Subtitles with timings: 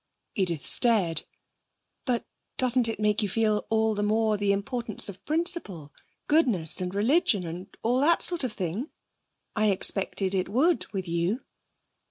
[0.33, 1.25] Edith stared.
[2.05, 2.25] 'But...
[2.57, 5.93] doesn't it make you feel all the more the importance of principle
[6.25, 8.89] goodness and religion, and all that sort of thing?
[9.55, 11.41] I expected it would, with you.'